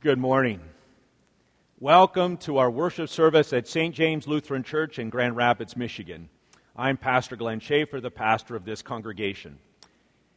[0.00, 0.60] Good morning.
[1.80, 3.92] Welcome to our worship service at St.
[3.92, 6.28] James Lutheran Church in Grand Rapids, Michigan.
[6.76, 9.58] I'm Pastor Glenn Schaefer, the pastor of this congregation.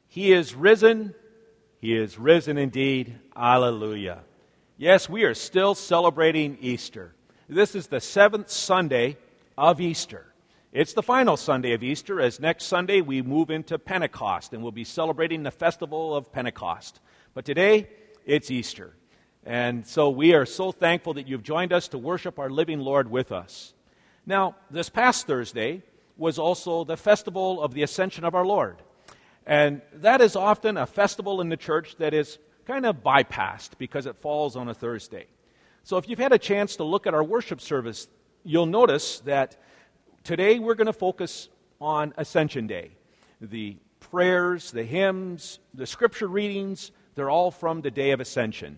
[0.08, 1.14] He is risen.
[1.80, 3.20] He is risen indeed.
[3.36, 4.24] Alleluia.
[4.78, 7.14] Yes, we are still celebrating Easter.
[7.48, 9.16] This is the seventh Sunday
[9.60, 10.26] of Easter.
[10.72, 14.72] It's the final Sunday of Easter, as next Sunday we move into Pentecost and we'll
[14.72, 17.00] be celebrating the festival of Pentecost.
[17.36, 17.90] But today,
[18.26, 18.96] it's Easter.
[19.46, 23.10] And so we are so thankful that you've joined us to worship our living Lord
[23.10, 23.74] with us.
[24.26, 25.82] Now, this past Thursday
[26.16, 28.78] was also the festival of the Ascension of our Lord.
[29.46, 34.06] And that is often a festival in the church that is kind of bypassed because
[34.06, 35.26] it falls on a Thursday.
[35.84, 38.08] So if you've had a chance to look at our worship service,
[38.44, 39.58] you'll notice that
[40.24, 41.50] today we're going to focus
[41.80, 42.92] on Ascension Day.
[43.42, 48.78] The prayers, the hymns, the scripture readings, they're all from the day of Ascension.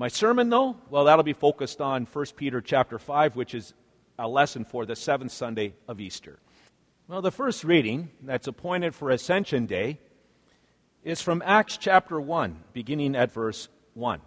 [0.00, 3.74] My sermon, though, well, that'll be focused on 1 Peter chapter 5, which is
[4.16, 6.38] a lesson for the seventh Sunday of Easter.
[7.08, 9.98] Well, the first reading that's appointed for Ascension Day
[11.02, 14.20] is from Acts chapter 1, beginning at verse 1.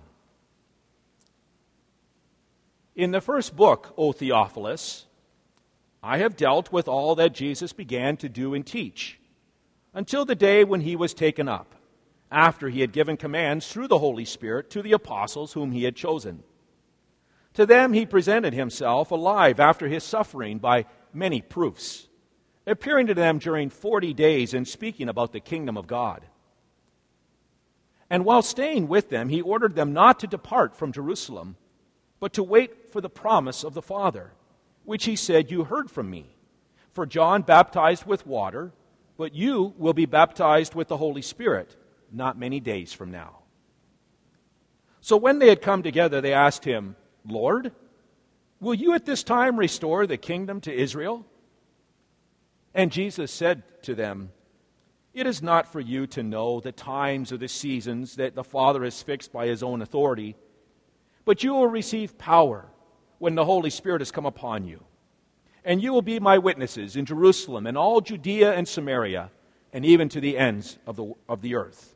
[2.98, 5.06] In the first book, O Theophilus,
[6.04, 9.22] I have dealt with all that Jesus began to do and teach,
[9.94, 11.76] until the day when he was taken up
[12.32, 15.96] after he had given commands through the Holy Spirit to the apostles whom he had
[15.96, 16.44] chosen.
[17.56, 22.08] To them he presented himself alive after his suffering by many proofs,
[22.66, 26.26] appearing to them during forty days and speaking about the kingdom of God.
[28.10, 31.58] And while staying with them, he ordered them not to depart from Jerusalem,
[32.22, 34.32] but to wait for the promise of the Father,
[34.86, 36.36] which he said, You heard from me.
[36.94, 38.74] For John baptized with water,
[39.18, 41.76] but you will be baptized with the Holy Spirit
[42.12, 43.40] not many days from now.
[45.02, 46.96] So when they had come together, they asked him,
[47.26, 47.72] Lord,
[48.60, 51.26] will you at this time restore the kingdom to Israel?
[52.74, 54.32] And Jesus said to them,
[55.14, 58.84] It is not for you to know the times or the seasons that the Father
[58.84, 60.36] has fixed by his own authority,
[61.26, 62.68] but you will receive power
[63.18, 64.84] when the Holy Spirit has come upon you.
[65.64, 69.30] And you will be my witnesses in Jerusalem and all Judea and Samaria,
[69.74, 71.96] and even to the ends of the, of the earth.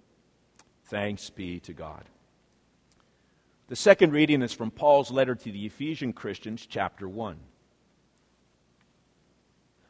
[0.91, 2.03] Thanks be to God.
[3.69, 7.37] The second reading is from Paul's letter to the Ephesian Christians, chapter 1.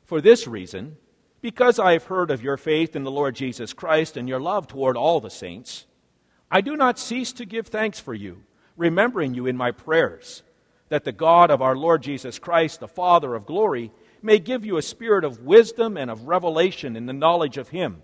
[0.06, 0.98] For this reason,
[1.42, 4.68] because I have heard of your faith in the Lord Jesus Christ and your love
[4.68, 5.88] toward all the saints,
[6.52, 8.44] I do not cease to give thanks for you,
[8.78, 10.44] remembering you in my prayers,
[10.90, 13.92] that the God of our Lord Jesus Christ, the Father of glory,
[14.22, 18.04] may give you a spirit of wisdom and of revelation in the knowledge of him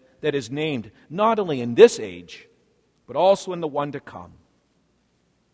[0.21, 2.47] that is named not only in this age,
[3.05, 4.33] but also in the one to come.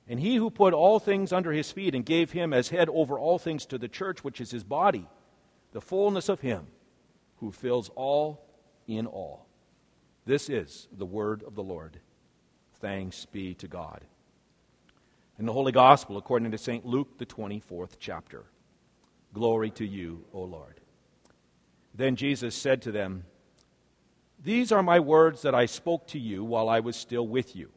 [0.08, 3.20] And he who put all things under his feet and gave him as head over
[3.20, 5.08] all things to the church, which is his body,
[5.74, 6.68] the fullness of him
[7.38, 8.46] who fills all
[8.88, 9.48] in all.
[10.26, 12.00] This is the word of the Lord.
[12.80, 14.02] Thanks be to God.
[15.40, 16.86] In the Holy Gospel, according to St.
[16.86, 18.46] Luke, the 24th chapter.
[19.34, 20.80] Glory to you, O Lord.
[21.94, 23.26] Then Jesus said to them,
[24.48, 27.70] these are my words that I spoke to you while I was still with you.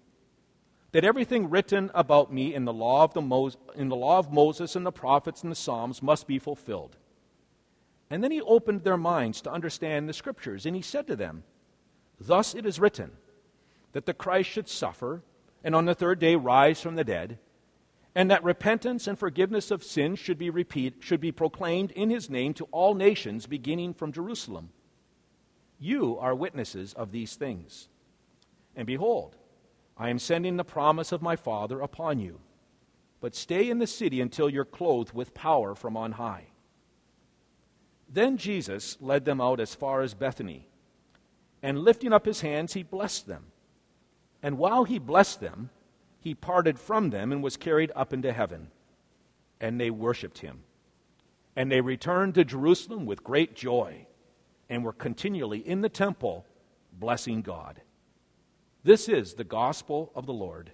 [0.92, 4.32] That everything written about me in the law of, the Mo- in the law of
[4.32, 6.96] Moses and the prophets and the Psalms must be fulfilled.
[8.08, 11.42] And then he opened their minds to understand the scriptures, and he said to them,
[12.20, 13.10] Thus it is written,
[13.90, 15.24] that the Christ should suffer,
[15.64, 17.40] and on the third day rise from the dead,
[18.14, 22.30] and that repentance and forgiveness of sins should be, repeat, should be proclaimed in his
[22.30, 24.70] name to all nations, beginning from Jerusalem.
[25.80, 27.88] You are witnesses of these things.
[28.76, 29.34] And behold,
[29.96, 32.38] I am sending the promise of my Father upon you.
[33.20, 36.46] but stay in the city until you're clothed with power from on high.
[38.08, 40.66] Then Jesus led them out as far as Bethany,
[41.62, 43.46] and lifting up his hands, he blessed them.
[44.42, 45.68] And while he blessed them,
[46.18, 48.68] he parted from them and was carried up into heaven.
[49.60, 50.62] And they worshiped him.
[51.54, 54.06] And they returned to Jerusalem with great joy,
[54.70, 56.46] and were continually in the temple
[56.92, 57.82] blessing God.
[58.84, 60.70] This is the gospel of the Lord.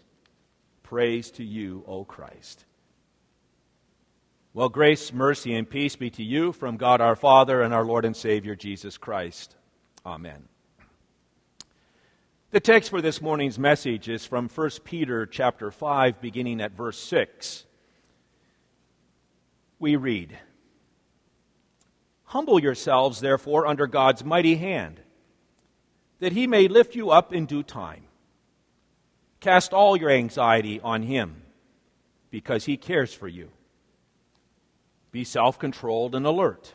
[0.85, 2.65] Praise to you, O Christ.
[4.55, 8.05] Well, grace, mercy, and peace be to you from God our Father and our Lord
[8.05, 9.57] and Savior Jesus Christ.
[10.05, 10.49] Amen.
[12.53, 16.99] The text for this morning's message is from 1 Peter chapter 5 beginning at verse
[16.99, 17.65] 6.
[19.79, 20.39] We read,
[22.37, 25.01] Humble yourselves therefore under God's mighty hand,
[26.19, 28.03] that he may lift you up in due time.
[29.41, 31.41] Cast all your anxiety on him,
[32.31, 33.53] because he cares for you.
[35.13, 36.75] Be self controlled and alert.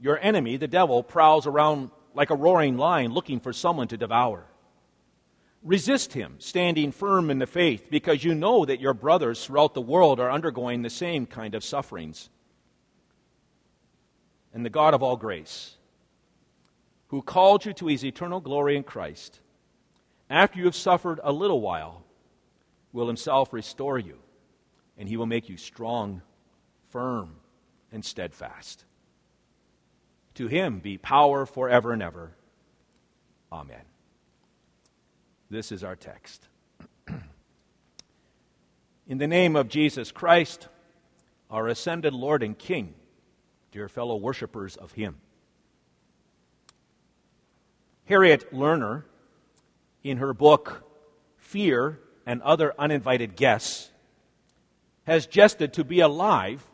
[0.00, 4.46] Your enemy, the devil, prowls around like a roaring lion looking for someone to devour.
[5.64, 9.80] Resist him, standing firm in the faith, because you know that your brothers throughout the
[9.80, 12.30] world are undergoing the same kind of sufferings.
[14.52, 15.76] And the God of all grace,
[17.08, 19.40] who called you to his eternal glory in Christ,
[20.28, 22.04] after you have suffered a little while,
[22.92, 24.18] will himself restore you,
[24.98, 26.22] and he will make you strong,
[26.90, 27.36] firm,
[27.90, 28.84] and steadfast.
[30.34, 32.32] To him be power forever and ever.
[33.50, 33.82] Amen.
[35.50, 36.48] This is our text.
[39.06, 40.68] In the name of Jesus Christ,
[41.50, 42.94] our ascended Lord and King,
[43.72, 45.16] dear fellow worshippers of Him.
[48.04, 49.04] Harriet Lerner,
[50.04, 50.84] in her book
[51.38, 53.90] Fear and Other Uninvited Guests,
[55.04, 56.64] has jested to be alive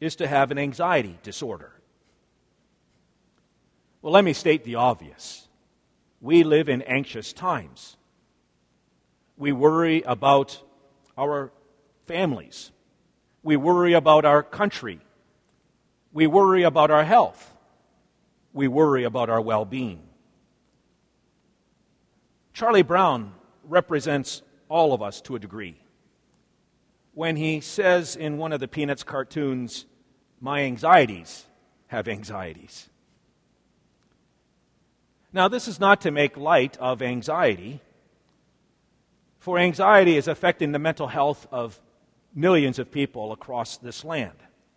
[0.00, 1.72] is to have an anxiety disorder.
[4.02, 5.48] Well, let me state the obvious.
[6.20, 7.96] We live in anxious times.
[9.36, 10.62] We worry about
[11.16, 11.52] our
[12.06, 12.70] families.
[13.42, 15.00] We worry about our country.
[16.12, 17.54] We worry about our health.
[18.52, 20.02] We worry about our well being.
[22.52, 23.34] Charlie Brown
[23.64, 25.80] represents all of us to a degree.
[27.14, 29.86] When he says in one of the Peanuts cartoons,
[30.40, 31.46] My anxieties
[31.88, 32.88] have anxieties.
[35.32, 37.80] Now, this is not to make light of anxiety
[39.38, 41.80] for anxiety is affecting the mental health of
[42.34, 44.36] millions of people across this land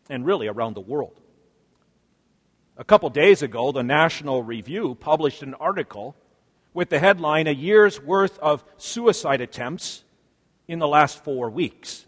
[0.09, 1.19] and really around the world.
[2.77, 6.15] A couple days ago, the National Review published an article
[6.73, 10.03] with the headline A Year's Worth of Suicide Attempts
[10.67, 12.05] in the Last Four Weeks.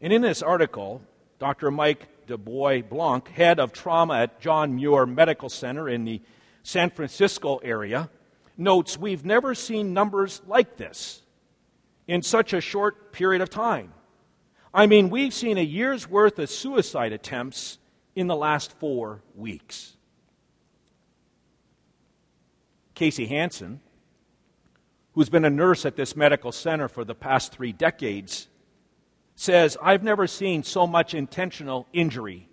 [0.00, 1.00] And in this article,
[1.38, 1.70] Dr.
[1.70, 6.20] Mike deBoisblanc, head of trauma at John Muir Medical Center in the
[6.64, 8.10] San Francisco area,
[8.56, 11.22] notes we've never seen numbers like this
[12.08, 13.92] in such a short period of time.
[14.74, 17.78] I mean, we've seen a year's worth of suicide attempts
[18.14, 19.96] in the last four weeks.
[22.94, 23.80] Casey Hansen,
[25.14, 28.48] who's been a nurse at this medical center for the past three decades,
[29.36, 32.48] says, I've never seen so much intentional injury.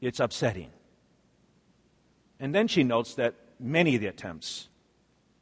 [0.00, 0.70] It's upsetting.
[2.38, 4.68] And then she notes that many of the attempts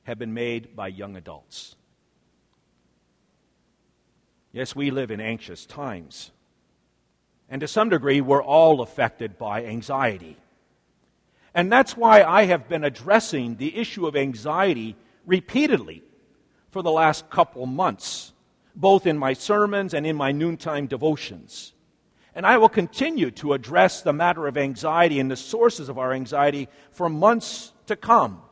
[0.05, 1.77] have been made by young adults.
[4.53, 6.31] Yes, we live in anxious times.
[7.49, 10.37] And to some degree, we're all affected by anxiety.
[11.55, 16.03] And that's why I have been addressing the issue of anxiety repeatedly
[16.71, 18.33] for the last couple months,
[18.77, 21.73] both in my sermons and in my noontime devotions.
[22.35, 26.13] And I will continue to address the matter of anxiety and the sources of our
[26.13, 28.43] anxiety for months to come.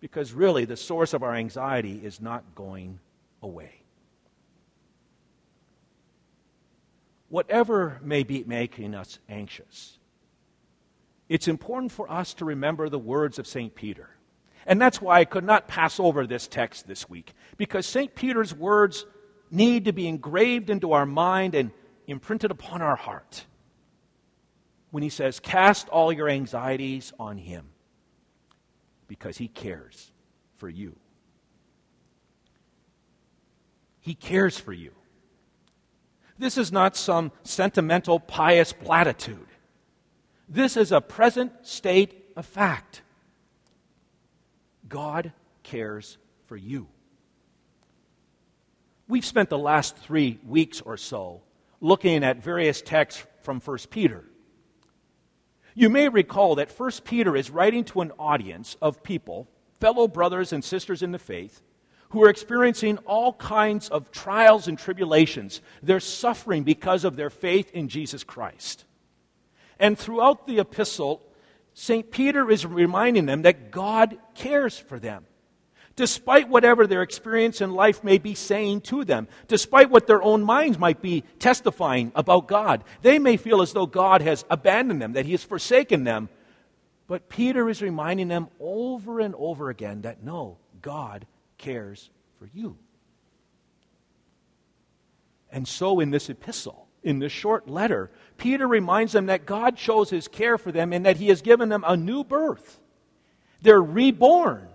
[0.00, 3.00] Because really, the source of our anxiety is not going
[3.42, 3.81] away.
[7.32, 9.96] Whatever may be making us anxious,
[11.30, 13.74] it's important for us to remember the words of St.
[13.74, 14.10] Peter.
[14.66, 18.14] And that's why I could not pass over this text this week, because St.
[18.14, 19.06] Peter's words
[19.50, 21.70] need to be engraved into our mind and
[22.06, 23.46] imprinted upon our heart
[24.90, 27.64] when he says, Cast all your anxieties on him
[29.08, 30.12] because he cares
[30.58, 30.96] for you.
[34.00, 34.92] He cares for you.
[36.38, 39.46] This is not some sentimental, pious platitude.
[40.48, 43.02] This is a present state of fact.
[44.88, 46.88] God cares for you.
[49.08, 51.42] We've spent the last three weeks or so
[51.80, 54.24] looking at various texts from 1 Peter.
[55.74, 59.48] You may recall that 1 Peter is writing to an audience of people,
[59.80, 61.62] fellow brothers and sisters in the faith,
[62.12, 65.62] who are experiencing all kinds of trials and tribulations.
[65.82, 68.84] They're suffering because of their faith in Jesus Christ.
[69.78, 71.22] And throughout the epistle,
[71.72, 72.10] St.
[72.10, 75.24] Peter is reminding them that God cares for them.
[75.96, 80.42] Despite whatever their experience in life may be saying to them, despite what their own
[80.42, 85.14] minds might be testifying about God, they may feel as though God has abandoned them,
[85.14, 86.28] that He has forsaken them.
[87.06, 91.26] But Peter is reminding them over and over again that no, God
[91.62, 92.76] cares for you.
[95.50, 100.10] And so in this epistle, in this short letter, Peter reminds them that God shows
[100.10, 102.80] his care for them and that he has given them a new birth.
[103.62, 104.68] They're reborn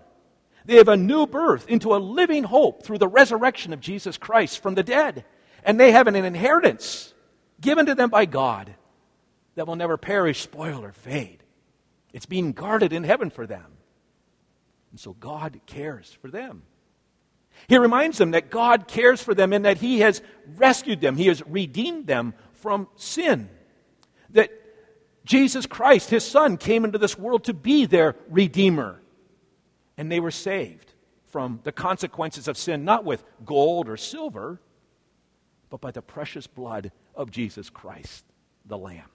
[0.68, 4.62] they have a new birth into a living hope through the resurrection of Jesus Christ
[4.62, 5.24] from the dead.
[5.64, 7.14] And they have an inheritance
[7.58, 8.74] given to them by God
[9.54, 11.42] that will never perish, spoil, or fade.
[12.12, 13.64] It's being guarded in heaven for them.
[14.90, 16.64] And so God cares for them.
[17.66, 20.22] He reminds them that God cares for them and that He has
[20.56, 23.48] rescued them, He has redeemed them from sin.
[24.30, 24.50] That
[25.24, 29.00] Jesus Christ, His Son, came into this world to be their Redeemer
[29.98, 30.94] and they were saved
[31.26, 34.60] from the consequences of sin, not with gold or silver,
[35.68, 38.24] but by the precious blood of Jesus Christ,
[38.64, 39.10] the Lamb.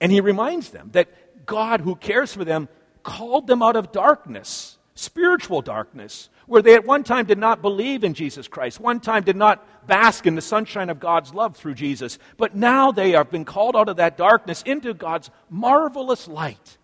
[0.00, 2.68] And he reminds them that God, who cares for them,
[3.02, 8.02] called them out of darkness, spiritual darkness, where they at one time did not believe
[8.02, 11.74] in Jesus Christ, one time did not bask in the sunshine of God's love through
[11.74, 16.78] Jesus, but now they have been called out of that darkness into God's marvelous light.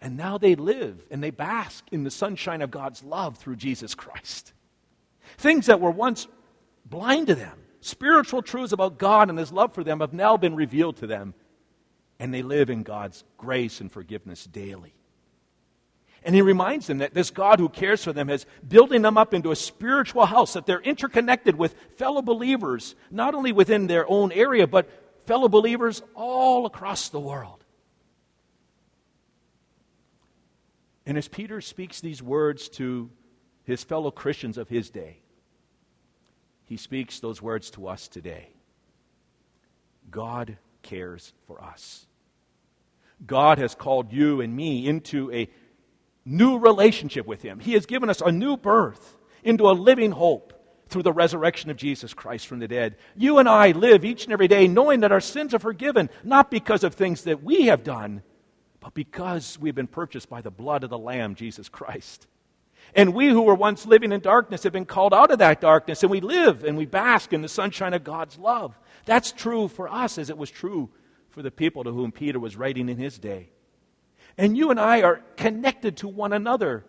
[0.00, 3.94] And now they live and they bask in the sunshine of God's love through Jesus
[3.96, 4.52] Christ.
[5.38, 6.28] Things that were once
[6.84, 10.54] blind to them, spiritual truths about God and His love for them, have now been
[10.54, 11.34] revealed to them.
[12.20, 14.95] And they live in God's grace and forgiveness daily.
[16.26, 19.32] And he reminds them that this God who cares for them is building them up
[19.32, 24.32] into a spiritual house, that they're interconnected with fellow believers, not only within their own
[24.32, 24.90] area, but
[25.26, 27.64] fellow believers all across the world.
[31.06, 33.08] And as Peter speaks these words to
[33.62, 35.20] his fellow Christians of his day,
[36.64, 38.48] he speaks those words to us today.
[40.10, 42.04] God cares for us.
[43.24, 45.48] God has called you and me into a
[46.26, 47.60] new relationship with Him.
[47.60, 50.52] He has given us a new birth into a living hope
[50.88, 52.96] through the resurrection of Jesus Christ from the dead.
[53.16, 56.50] You and I live each and every day knowing that our sins are forgiven, not
[56.50, 58.22] because of things that we have done,
[58.80, 62.26] but because we've been purchased by the blood of the Lamb, Jesus Christ.
[62.94, 66.02] And we who were once living in darkness have been called out of that darkness,
[66.02, 68.78] and we live and we bask in the sunshine of God's love.
[69.06, 70.90] That's true for us as it was true
[71.30, 73.50] for the people to whom Peter was writing in his day.
[74.38, 76.84] And you and I are connected to one another,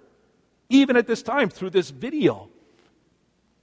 [0.70, 2.50] even at this time through this video.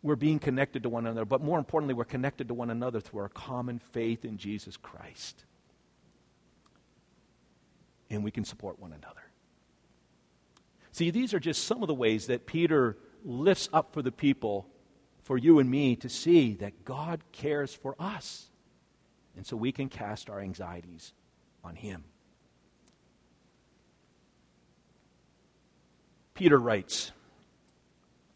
[0.03, 3.21] We're being connected to one another, but more importantly, we're connected to one another through
[3.21, 5.45] our common faith in Jesus Christ
[8.15, 9.21] and we can support one another.
[10.93, 14.69] See, these are just some of the ways that Peter lifts up for the people,
[15.23, 18.49] for you and me to see that God cares for us.
[19.37, 21.13] And so we can cast our anxieties
[21.65, 22.05] on Him.
[26.35, 27.13] Peter writes,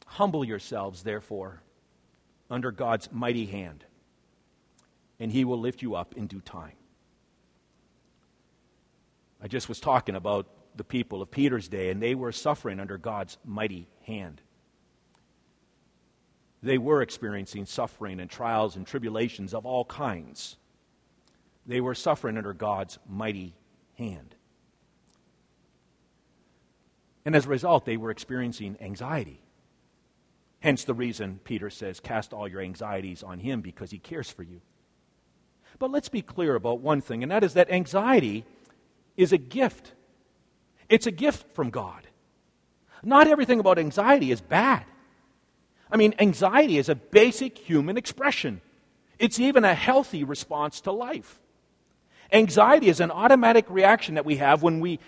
[0.06, 1.62] Humble yourselves, therefore,
[2.48, 3.84] under God's mighty hand,
[5.20, 6.76] and He will lift you up in due time.
[9.42, 12.98] I just was talking about the people of Peter's day, and they were suffering under
[12.98, 14.40] God's mighty hand.
[16.62, 20.56] They were experiencing suffering and trials and tribulations of all kinds.
[21.66, 23.54] They were suffering under God's mighty
[23.96, 24.34] hand.
[27.28, 29.42] And as a result, they were experiencing anxiety.
[30.60, 34.42] Hence the reason Peter says, Cast all your anxieties on him because he cares for
[34.42, 34.62] you.
[35.78, 38.46] But let's be clear about one thing, and that is that anxiety
[39.18, 39.92] is a gift.
[40.88, 42.06] It's a gift from God.
[43.02, 44.86] Not everything about anxiety is bad.
[45.92, 48.62] I mean, anxiety is a basic human expression,
[49.18, 51.42] it's even a healthy response to life.
[52.32, 54.98] Anxiety is an automatic reaction that we have when we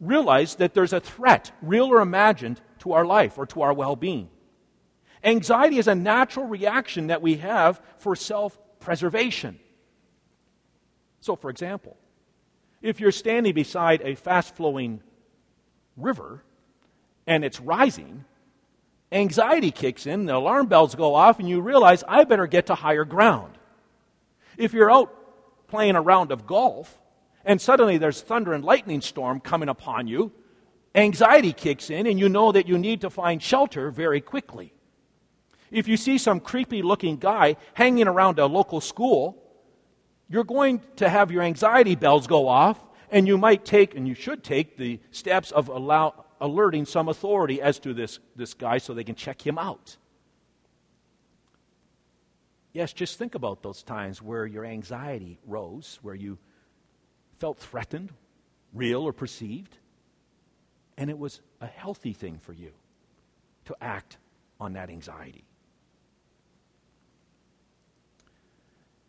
[0.00, 3.96] realize that there's a threat, real or imagined, to our life or to our well
[3.96, 4.28] being.
[5.24, 9.58] Anxiety is a natural reaction that we have for self preservation.
[11.20, 11.96] So, for example,
[12.80, 15.00] if you're standing beside a fast flowing
[15.96, 16.44] river
[17.26, 18.24] and it's rising,
[19.10, 22.74] anxiety kicks in, the alarm bells go off, and you realize, I better get to
[22.74, 23.58] higher ground.
[24.56, 25.12] If you're out
[25.66, 26.96] playing a round of golf,
[27.48, 30.30] and suddenly there's thunder and lightning storm coming upon you,
[30.94, 34.74] anxiety kicks in, and you know that you need to find shelter very quickly.
[35.70, 39.42] If you see some creepy looking guy hanging around a local school,
[40.28, 42.78] you're going to have your anxiety bells go off,
[43.10, 47.62] and you might take, and you should take, the steps of allow, alerting some authority
[47.62, 49.96] as to this, this guy so they can check him out.
[52.74, 56.36] Yes, just think about those times where your anxiety rose, where you
[57.38, 58.12] felt threatened,
[58.72, 59.76] real or perceived,
[60.96, 62.72] and it was a healthy thing for you
[63.66, 64.18] to act
[64.60, 65.44] on that anxiety.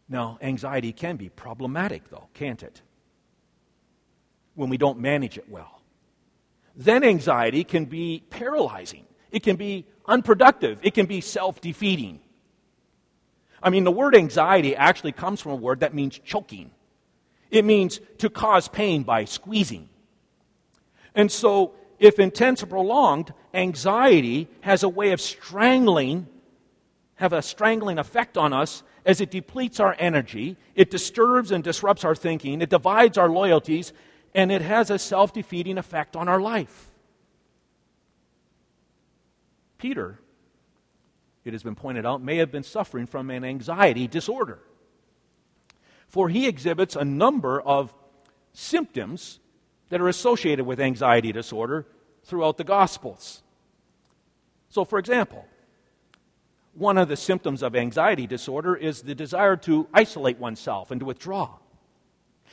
[0.07, 2.81] Now, anxiety can be problematic, though, can't it?
[4.55, 5.81] When we don't manage it well.
[6.75, 12.19] Then anxiety can be paralyzing, it can be unproductive, it can be self defeating.
[13.61, 16.71] I mean, the word anxiety actually comes from a word that means choking.
[17.49, 19.89] It means to cause pain by squeezing.
[21.15, 26.27] And so, if intense or prolonged, anxiety has a way of strangling,
[27.15, 32.03] have a strangling effect on us as it depletes our energy, it disturbs and disrupts
[32.05, 33.91] our thinking, it divides our loyalties,
[34.35, 36.91] and it has a self defeating effect on our life.
[39.77, 40.19] Peter,
[41.43, 44.59] it has been pointed out, may have been suffering from an anxiety disorder.
[46.09, 47.93] For he exhibits a number of
[48.51, 49.39] symptoms
[49.89, 51.85] that are associated with anxiety disorder
[52.23, 53.43] throughout the Gospels.
[54.69, 55.45] So, for example,
[56.73, 61.05] one of the symptoms of anxiety disorder is the desire to isolate oneself and to
[61.05, 61.57] withdraw.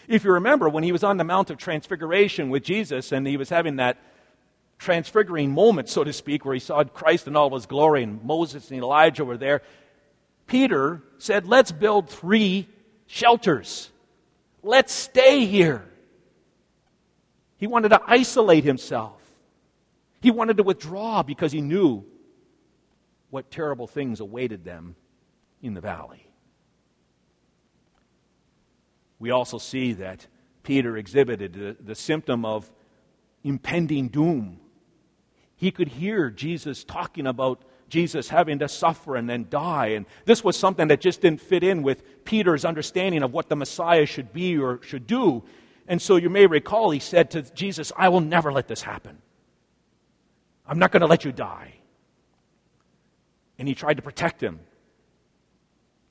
[0.06, 3.36] If you remember, when he was on the Mount of Transfiguration with Jesus and he
[3.36, 3.98] was having that
[4.78, 8.22] transfiguring moment, so to speak, where he saw Christ in all of his glory and
[8.22, 9.62] Moses and Elijah were there,
[10.46, 12.68] Peter said, Let's build three
[13.06, 13.90] shelters.
[14.62, 15.84] Let's stay here.
[17.58, 19.20] He wanted to isolate himself.
[20.20, 22.04] He wanted to withdraw because he knew
[23.30, 24.96] what terrible things awaited them
[25.62, 26.26] in the valley.
[29.18, 30.26] We also see that
[30.62, 32.70] Peter exhibited the, the symptom of
[33.42, 34.60] impending doom.
[35.54, 39.88] He could hear Jesus talking about Jesus having to suffer and then die.
[39.88, 43.56] And this was something that just didn't fit in with Peter's understanding of what the
[43.56, 45.44] Messiah should be or should do.
[45.86, 49.18] And so you may recall he said to Jesus, I will never let this happen.
[50.66, 51.76] I'm not going to let you die
[53.58, 54.60] and he tried to protect him.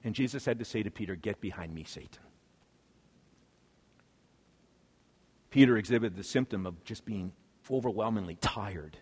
[0.04, 2.22] And Jesus had to say to Peter, Get behind me, Satan.
[5.50, 7.32] Peter exhibited the symptom of just being
[7.72, 8.98] overwhelmingly tired,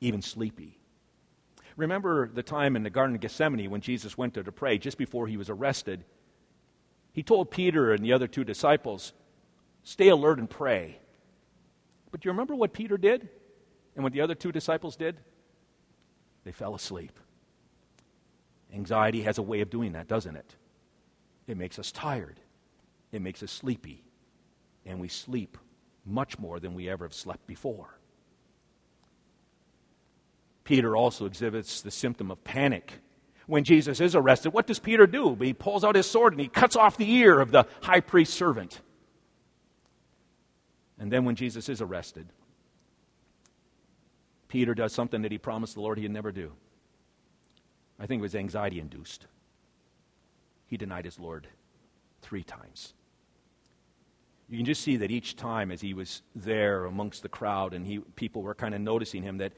[0.00, 0.78] even sleepy.
[1.78, 4.98] Remember the time in the Garden of Gethsemane when Jesus went there to pray just
[4.98, 6.04] before he was arrested?
[7.12, 9.12] He told Peter and the other two disciples,
[9.84, 10.98] Stay alert and pray.
[12.10, 13.28] But do you remember what Peter did
[13.94, 15.20] and what the other two disciples did?
[16.42, 17.12] They fell asleep.
[18.74, 20.56] Anxiety has a way of doing that, doesn't it?
[21.46, 22.40] It makes us tired,
[23.12, 24.02] it makes us sleepy,
[24.84, 25.56] and we sleep
[26.04, 27.97] much more than we ever have slept before.
[30.68, 32.92] Peter also exhibits the symptom of panic.
[33.46, 35.34] When Jesus is arrested, what does Peter do?
[35.36, 38.36] He pulls out his sword and he cuts off the ear of the high priest's
[38.36, 38.82] servant.
[40.98, 42.26] And then when Jesus is arrested,
[44.48, 46.52] Peter does something that he promised the Lord he'd never do.
[47.98, 49.26] I think it was anxiety induced.
[50.66, 51.48] He denied his Lord
[52.20, 52.92] three times.
[54.50, 57.86] You can just see that each time as he was there amongst the crowd and
[57.86, 59.54] he, people were kind of noticing him that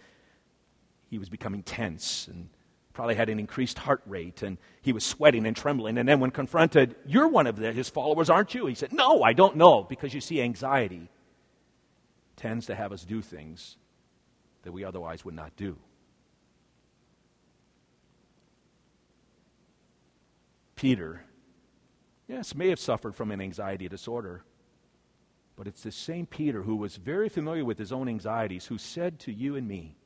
[1.10, 2.48] he was becoming tense and
[2.92, 5.98] probably had an increased heart rate and he was sweating and trembling.
[5.98, 8.66] And then when confronted, You're one of the, his followers, aren't you?
[8.66, 9.82] He said, No, I don't know.
[9.82, 11.10] Because you see, anxiety
[12.36, 13.76] tends to have us do things
[14.62, 15.76] that we otherwise would not do.
[20.76, 21.24] Peter,
[22.28, 24.44] yes, may have suffered from an anxiety disorder,
[25.56, 29.18] but it's the same Peter who was very familiar with his own anxieties who said
[29.18, 29.96] to you and me,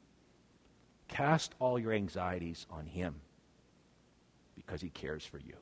[1.14, 3.14] Cast all your anxieties on him
[4.56, 5.54] because he cares for you.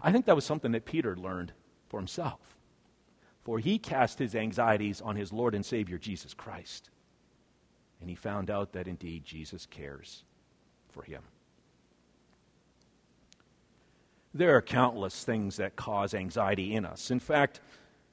[0.00, 1.52] I think that was something that Peter learned
[1.88, 2.38] for himself.
[3.42, 6.90] For he cast his anxieties on his Lord and Savior Jesus Christ.
[8.00, 10.22] And he found out that indeed Jesus cares
[10.90, 11.22] for him.
[14.32, 17.10] There are countless things that cause anxiety in us.
[17.10, 17.60] In fact,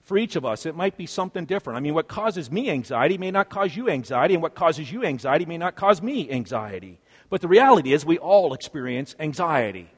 [0.05, 1.77] For each of us, it might be something different.
[1.77, 5.03] I mean, what causes me anxiety may not cause you anxiety, and what causes you
[5.03, 6.99] anxiety may not cause me anxiety.
[7.27, 9.89] But the reality is, we all experience anxiety.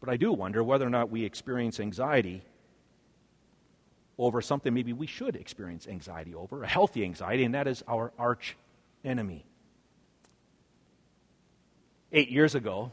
[0.00, 2.42] But I do wonder whether or not we experience anxiety
[4.16, 8.10] over something maybe we should experience anxiety over, a healthy anxiety, and that is our
[8.18, 8.56] arch
[9.04, 9.44] enemy.
[12.10, 12.90] Eight years ago,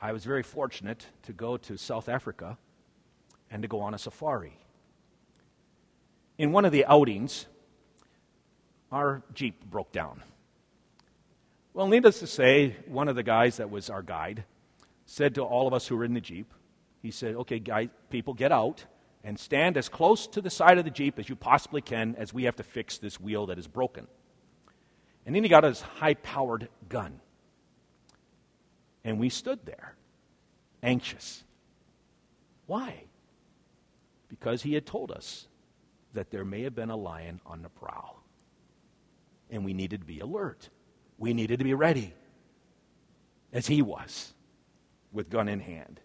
[0.00, 2.56] I was very fortunate to go to South Africa
[3.50, 4.56] and to go on a safari.
[6.38, 7.46] In one of the outings,
[8.90, 10.22] our Jeep broke down.
[11.74, 14.44] Well, needless to say, one of the guys that was our guide
[15.06, 16.52] said to all of us who were in the Jeep,
[17.02, 18.84] he said, Okay, guys, people, get out
[19.22, 22.32] and stand as close to the side of the Jeep as you possibly can as
[22.32, 24.06] we have to fix this wheel that is broken.
[25.26, 27.20] And then he got his high powered gun.
[29.04, 29.94] And we stood there,
[30.82, 31.44] anxious.
[32.66, 33.04] Why?
[34.30, 35.48] Because he had told us
[36.14, 38.22] that there may have been a lion on the prowl.
[39.50, 40.70] And we needed to be alert.
[41.18, 42.14] We needed to be ready,
[43.52, 44.32] as he was,
[45.12, 46.00] with gun in hand.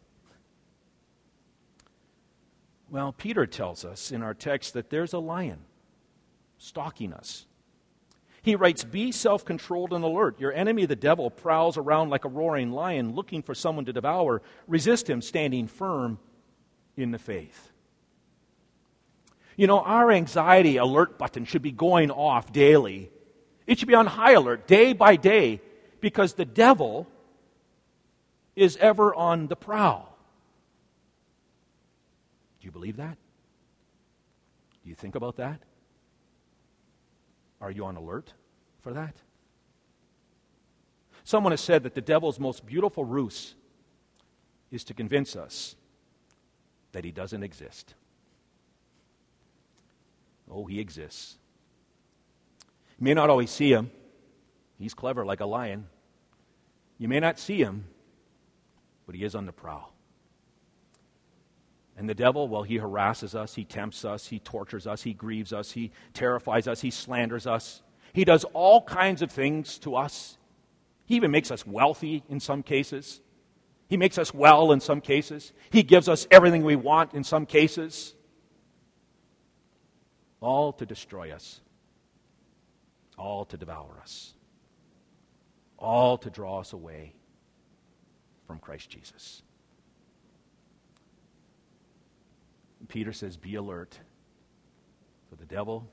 [2.90, 5.60] Well, Peter tells us in our text that there's a lion
[6.58, 7.46] stalking us.
[8.42, 10.40] He writes, Be self controlled and alert.
[10.40, 14.42] Your enemy, the devil, prowls around like a roaring lion looking for someone to devour.
[14.68, 16.20] Resist him, standing firm
[16.96, 17.72] in the faith.
[19.56, 23.10] You know, our anxiety alert button should be going off daily.
[23.68, 25.62] It should be on high alert day by day
[26.02, 27.08] because the devil
[28.56, 30.18] is ever on the prowl.
[32.60, 33.18] Do you believe that?
[34.84, 35.60] Do you think about that?
[37.62, 38.34] Are you on alert
[38.82, 39.16] for that?
[41.24, 43.56] Someone has said that the devil's most beautiful ruse
[44.70, 45.76] is to convince us
[46.92, 47.96] that he doesn't exist.
[50.50, 51.38] Oh, he exists.
[53.00, 53.92] You may not always see him.
[54.80, 55.88] He's clever like a lion.
[56.98, 57.86] You may not see him,
[59.06, 59.94] but he is on the prowl.
[61.98, 65.54] And the devil, well, he harasses us, he tempts us, he tortures us, he grieves
[65.54, 67.82] us, he terrifies us, he slanders us.
[68.12, 70.38] He does all kinds of things to us.
[71.06, 73.22] He even makes us wealthy in some cases.
[73.88, 75.54] He makes us well in some cases.
[75.70, 78.15] He gives us everything we want in some cases.
[80.46, 81.60] All to destroy us,
[83.18, 84.36] all to devour us,
[85.80, 87.16] all to draw us away
[88.46, 89.42] from Christ Jesus.
[92.88, 93.98] Peter says, Be alert,
[95.32, 95.90] for the devil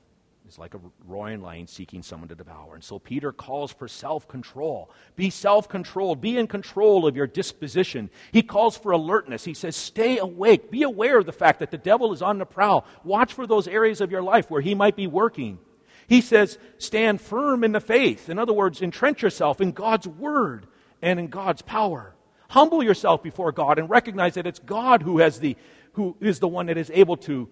[0.57, 2.75] like a roaring lion seeking someone to devour.
[2.75, 4.91] And so Peter calls for self control.
[5.15, 6.21] Be self controlled.
[6.21, 8.09] Be in control of your disposition.
[8.31, 9.43] He calls for alertness.
[9.45, 10.71] He says, Stay awake.
[10.71, 12.85] Be aware of the fact that the devil is on the prowl.
[13.03, 15.59] Watch for those areas of your life where he might be working.
[16.07, 18.29] He says, Stand firm in the faith.
[18.29, 20.67] In other words, entrench yourself in God's word
[21.01, 22.15] and in God's power.
[22.49, 25.57] Humble yourself before God and recognize that it's God who has the
[25.93, 27.49] who is the one that is able to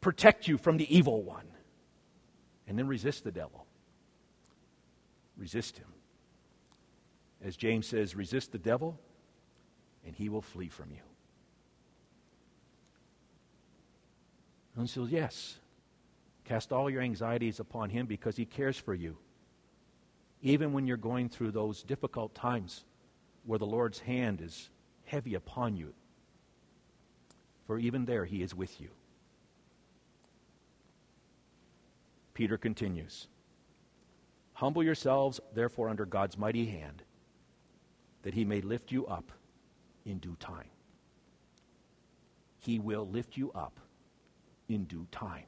[0.00, 1.44] protect you from the evil one.
[2.70, 3.66] And then resist the devil.
[5.36, 5.88] Resist him.
[7.44, 8.96] As James says, resist the devil,
[10.06, 11.00] and he will flee from you.
[14.76, 15.58] And says, Yes,
[16.44, 19.16] cast all your anxieties upon him because he cares for you.
[20.40, 22.84] Even when you're going through those difficult times
[23.46, 24.70] where the Lord's hand is
[25.06, 25.92] heavy upon you,
[27.66, 28.90] for even there he is with you.
[32.34, 33.28] Peter continues
[34.54, 37.02] Humble yourselves, therefore, under God's mighty hand,
[38.22, 39.32] that he may lift you up
[40.04, 40.68] in due time.
[42.58, 43.80] He will lift you up
[44.68, 45.46] in due time.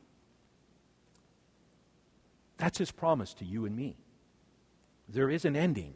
[2.56, 3.96] That's his promise to you and me.
[5.08, 5.94] There is an ending.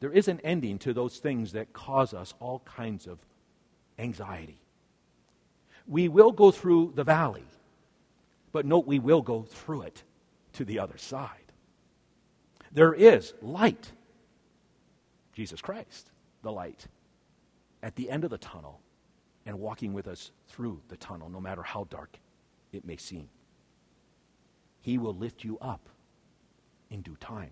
[0.00, 3.18] There is an ending to those things that cause us all kinds of
[3.98, 4.60] anxiety
[5.88, 7.44] we will go through the valley,
[8.52, 10.02] but note we will go through it
[10.54, 11.52] to the other side.
[12.72, 13.92] There is light,
[15.32, 16.10] Jesus Christ,
[16.42, 16.86] the light,
[17.82, 18.80] at the end of the tunnel
[19.46, 22.18] and walking with us through the tunnel, no matter how dark
[22.72, 23.28] it may seem.
[24.80, 25.88] He will lift you up
[26.90, 27.50] in due time.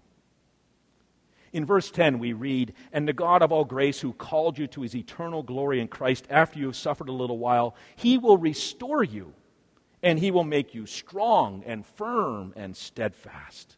[1.52, 4.82] In verse 10, we read, And the God of all grace, who called you to
[4.82, 9.02] his eternal glory in Christ after you have suffered a little while, he will restore
[9.02, 9.32] you,
[10.06, 13.76] and he will make you strong and firm and steadfast.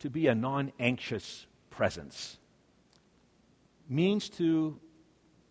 [0.00, 2.38] To be a non anxious presence
[3.88, 4.80] means to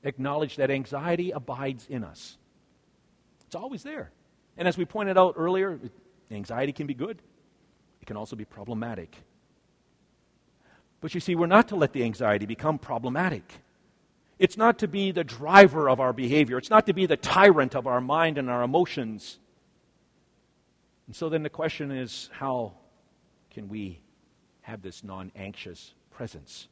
[0.03, 2.37] acknowledge that anxiety abides in us.
[3.45, 4.11] It's always there.
[4.57, 5.79] And as we pointed out earlier,
[6.29, 7.21] anxiety can be good,
[8.01, 9.15] it can also be problematic.
[10.99, 13.53] But you see, we're not to let the anxiety become problematic.
[14.39, 16.57] It's not to be the driver of our behavior.
[16.57, 19.39] It's not to be the tyrant of our mind and our emotions.
[21.07, 22.73] And so then the question is how
[23.49, 23.99] can we
[24.61, 26.67] have this non anxious presence?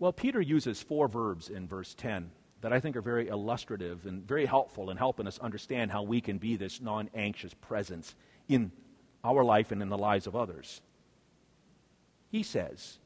[0.00, 2.30] Well, Peter uses four verbs in verse 10
[2.62, 6.20] that I think are very illustrative and very helpful in helping us understand how we
[6.20, 8.16] can be this non anxious presence
[8.48, 8.72] in
[9.22, 10.80] our life and in the lives of others.
[12.30, 12.98] He says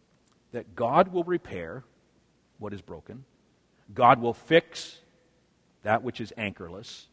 [0.53, 1.85] that God will repair
[2.59, 3.25] what is broken,
[3.94, 4.99] God will fix
[5.83, 7.09] that which is anchorless,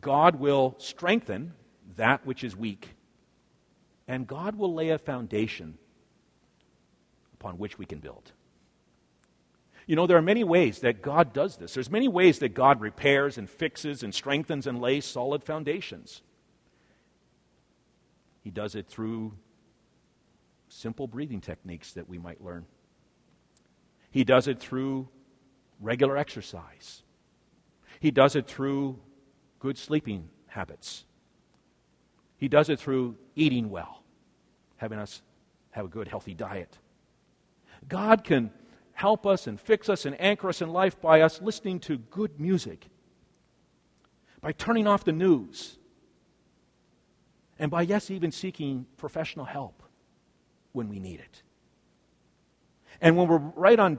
[0.00, 1.52] God will strengthen
[1.96, 2.94] that which is weak,
[4.08, 5.76] and God will lay a foundation
[7.34, 8.32] upon which we can build.
[9.86, 11.74] You know, there are many ways that God does this.
[11.74, 16.22] There's many ways that God repairs and fixes and strengthens and lays solid foundations.
[18.42, 19.32] He does it through
[20.68, 22.64] simple breathing techniques that we might learn.
[24.12, 25.08] He does it through
[25.80, 27.02] regular exercise.
[27.98, 29.00] He does it through
[29.58, 31.04] good sleeping habits.
[32.36, 34.02] He does it through eating well,
[34.76, 35.22] having us
[35.70, 36.78] have a good, healthy diet.
[37.88, 38.50] God can
[38.92, 42.38] help us and fix us and anchor us in life by us listening to good
[42.38, 42.86] music,
[44.42, 45.78] by turning off the news,
[47.58, 49.82] and by, yes, even seeking professional help
[50.72, 51.42] when we need it.
[53.02, 53.98] And when we're right on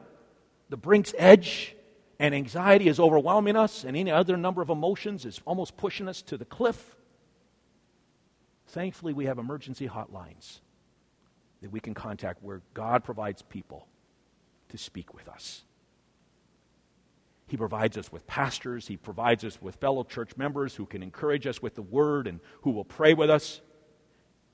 [0.70, 1.76] the brink's edge
[2.18, 6.22] and anxiety is overwhelming us and any other number of emotions is almost pushing us
[6.24, 6.96] to the cliff,
[8.68, 10.62] thankfully we have emergency hotlines
[11.62, 13.88] that we can contact where God provides people
[14.70, 15.64] to speak with us.
[17.48, 18.88] He provides us with pastors.
[18.88, 22.40] He provides us with fellow church members who can encourage us with the word and
[22.62, 23.60] who will pray with us.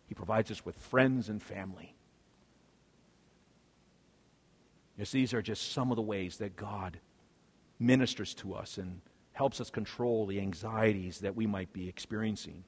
[0.07, 1.95] He provides us with friends and family.
[4.99, 6.99] Yes, these are just some of the ways that God
[7.79, 8.99] ministers to us and
[9.31, 12.65] helps us control the anxieties that we might be experiencing.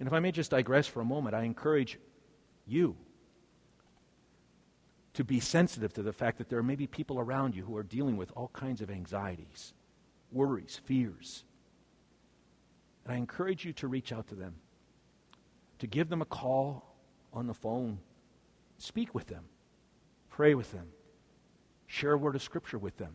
[0.00, 2.00] And if I may just digress for a moment, I encourage
[2.66, 2.96] you
[5.14, 7.84] to be sensitive to the fact that there may be people around you who are
[7.84, 9.72] dealing with all kinds of anxieties,
[10.32, 11.44] worries, fears.
[13.04, 14.56] And I encourage you to reach out to them,
[15.78, 16.96] to give them a call
[17.32, 18.00] on the phone,
[18.78, 19.44] speak with them,
[20.36, 20.86] pray with them,
[21.86, 23.14] share a word of Scripture with them.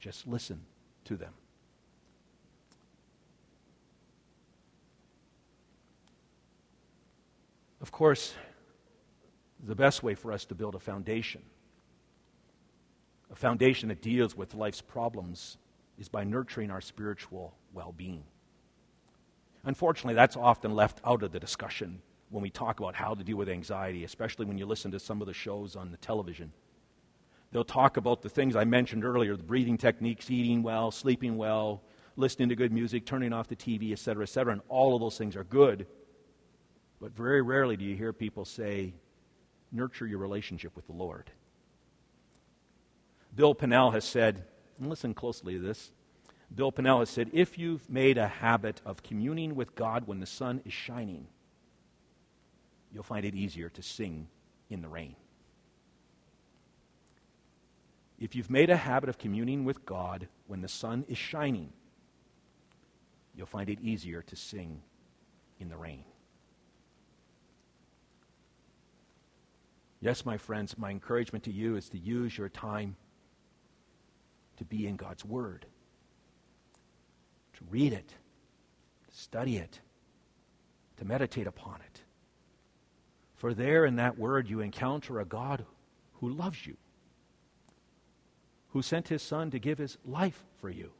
[0.00, 0.60] Just listen
[1.04, 1.32] to them.
[7.80, 8.34] Of course,
[9.64, 11.42] the best way for us to build a foundation.
[13.30, 15.56] A foundation that deals with life's problems
[16.00, 18.24] is by nurturing our spiritual well being.
[19.62, 22.02] Unfortunately, that's often left out of the discussion
[22.34, 25.20] when we talk about how to deal with anxiety, especially when you listen to some
[25.20, 26.52] of the shows on the television.
[27.52, 31.84] They'll talk about the things I mentioned earlier the breathing techniques, eating well, sleeping well,
[32.16, 35.36] listening to good music, turning off the TV, etc., etc., and all of those things
[35.36, 35.86] are good.
[37.00, 38.94] But very rarely do you hear people say,
[39.70, 41.30] nurture your relationship with the Lord.
[43.32, 44.42] Bill Pannell has said,
[44.80, 45.92] and listen closely to this.
[46.52, 50.26] Bill Pannell has said, if you've made a habit of communing with God when the
[50.26, 51.28] sun is shining,
[52.94, 54.28] you'll find it easier to sing
[54.70, 55.16] in the rain.
[58.20, 61.72] If you've made a habit of communing with God when the sun is shining,
[63.34, 64.80] you'll find it easier to sing
[65.58, 66.04] in the rain.
[70.00, 72.94] Yes, my friends, my encouragement to you is to use your time
[74.58, 75.66] to be in God's Word,
[77.54, 78.08] to read it,
[79.08, 79.80] to study it,
[80.98, 81.93] to meditate upon it.
[83.44, 85.66] For there in that Word you encounter a God
[86.14, 86.78] who loves you,
[88.68, 90.92] who sent his Son to give his life for you,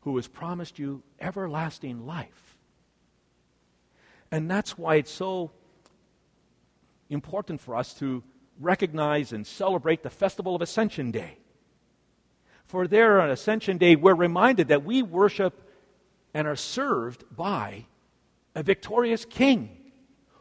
[0.00, 2.58] who has promised you everlasting life.
[4.30, 5.50] And that's why it's so
[7.08, 8.22] important for us to
[8.60, 11.38] recognize and celebrate the festival of Ascension Day.
[12.66, 15.66] For there on Ascension Day, we're reminded that we worship
[16.34, 17.86] and are served by
[18.54, 19.77] a victorious King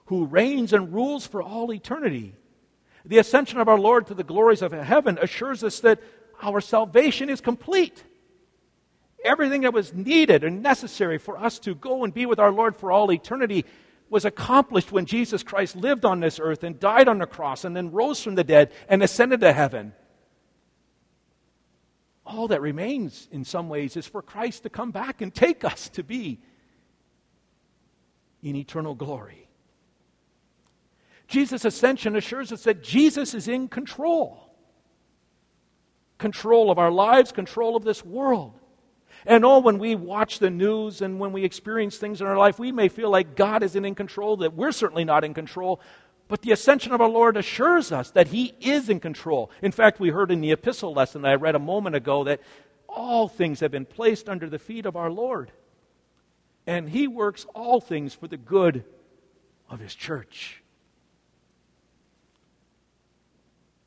[0.08, 2.36] who reigns and rules for all eternity.
[3.06, 6.02] The ascension of our Lord to the glories of heaven assures us that
[6.42, 8.04] our salvation is complete.
[9.24, 12.76] Everything that was needed and necessary for us to go and be with our Lord
[12.76, 13.66] for all eternity
[14.10, 17.76] was accomplished when Jesus Christ lived on this earth and died on the cross and
[17.76, 19.94] then rose from the dead and ascended to heaven.
[22.28, 25.90] all that remains in some ways is for Christ to come back and take us
[25.90, 26.40] to be
[28.44, 29.47] in eternal glory.
[31.28, 34.48] Jesus' ascension assures us that Jesus is in control
[36.18, 38.54] control of our lives, control of this world.
[39.26, 42.60] And oh, when we watch the news and when we experience things in our life,
[42.60, 45.82] we may feel like God isn't in control, that we're certainly not in control.
[46.28, 49.50] But the ascension of our Lord assures us that He is in control.
[49.62, 52.42] In fact, we heard in the epistle lesson that I read a moment ago that
[52.88, 55.52] all things have been placed under the feet of our Lord.
[56.66, 58.84] And He works all things for the good
[59.70, 60.62] of His church.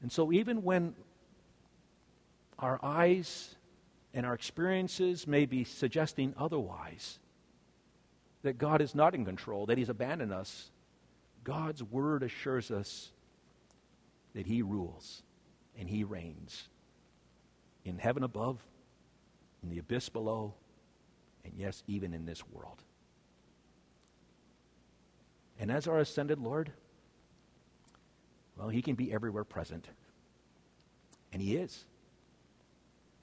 [0.03, 0.95] And so, even when
[2.59, 3.55] our eyes
[4.15, 7.19] and our experiences may be suggesting otherwise,
[8.43, 10.71] that God is not in control, that He's abandoned us,
[11.45, 13.11] God's Word assures us
[14.35, 15.23] that He rules
[15.79, 16.69] and He reigns
[17.85, 18.59] in heaven above,
[19.63, 20.55] in the abyss below,
[21.45, 22.83] and yes, even in this world.
[25.59, 26.73] And as our ascended Lord,
[28.61, 29.89] well, He can be everywhere present.
[31.33, 31.85] And He is.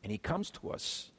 [0.04, 1.12] And he comes to us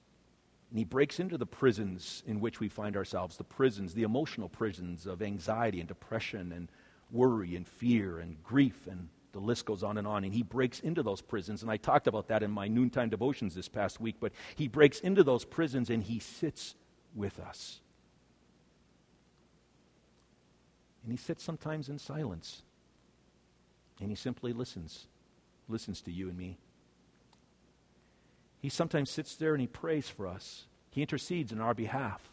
[0.70, 4.48] and he breaks into the prisons in which we find ourselves the prisons, the emotional
[4.48, 6.70] prisons of anxiety and depression and
[7.10, 10.24] worry and fear and grief and the list goes on and on.
[10.24, 11.62] And he breaks into those prisons.
[11.62, 14.16] And I talked about that in my noontime devotions this past week.
[14.20, 16.74] But he breaks into those prisons and he sits
[17.14, 17.80] with us.
[21.02, 22.62] And he sits sometimes in silence.
[24.00, 25.06] And he simply listens,
[25.68, 26.58] listens to you and me.
[28.60, 30.66] He sometimes sits there and he prays for us.
[30.90, 32.28] He intercedes in our behalf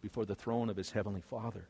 [0.00, 1.68] before the throne of his heavenly Father.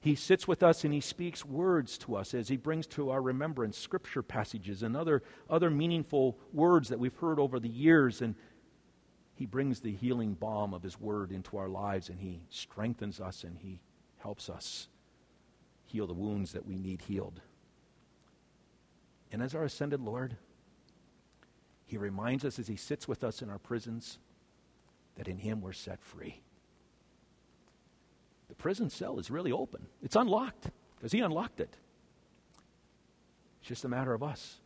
[0.00, 3.20] He sits with us and he speaks words to us as he brings to our
[3.20, 8.22] remembrance scripture passages and other, other meaningful words that we've heard over the years.
[8.22, 8.34] And
[9.34, 13.44] he brings the healing balm of his word into our lives and he strengthens us
[13.44, 13.80] and he
[14.18, 14.88] helps us
[15.90, 17.40] heal the wounds that we need healed.
[19.32, 20.36] And as our ascended Lord,
[21.86, 24.18] he reminds us as he sits with us in our prisons
[25.16, 26.40] that in him we're set free.
[28.48, 31.76] The prison cell is really open, it's unlocked because he unlocked it.
[33.60, 34.58] It's just a matter of us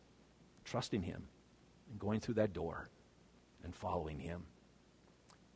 [0.63, 1.23] trusting him
[1.89, 2.89] and going through that door
[3.63, 4.43] and following him,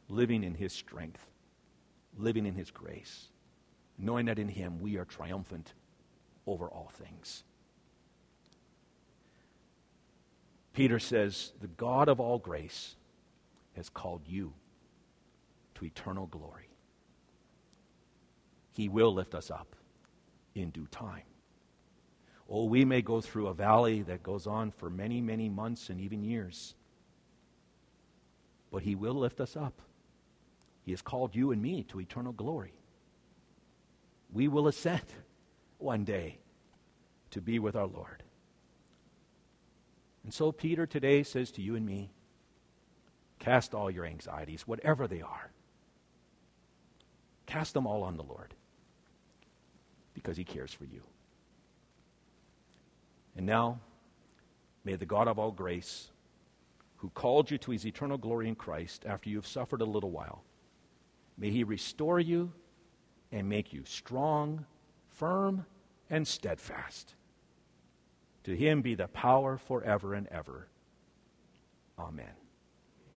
[0.07, 1.25] living in his strength,
[2.17, 3.27] living in his grace,
[3.99, 5.73] knowing that in him we are triumphant
[6.47, 7.43] over all things.
[10.73, 12.95] Peter says, The God of all grace
[13.75, 14.53] has called you
[15.75, 16.69] to eternal glory.
[18.71, 19.75] He will lift us up
[20.55, 21.23] in due time.
[22.49, 26.01] Oh, we may go through a valley that goes on for many, many months and
[26.01, 26.73] even years,
[28.71, 29.81] but He will lift us up.
[30.83, 32.78] He has called you and me to eternal glory.
[34.31, 35.05] We will ascend
[35.77, 36.39] one day
[37.31, 38.23] to be with our Lord.
[40.23, 42.11] And so Peter today says to you and me
[43.39, 45.51] cast all your anxieties, whatever they are,
[47.45, 48.53] cast them all on the Lord
[50.13, 51.01] because he cares for you.
[53.35, 53.79] And now,
[54.83, 56.09] may the God of all grace,
[56.97, 60.11] who called you to his eternal glory in Christ after you have suffered a little
[60.11, 60.43] while,
[61.37, 62.51] may he restore you
[63.31, 64.65] and make you strong,
[65.09, 65.65] firm,
[66.09, 67.15] and steadfast.
[68.43, 70.67] To him be the power forever and ever.
[71.97, 72.25] Amen.